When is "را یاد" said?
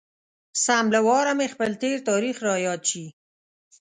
2.47-2.81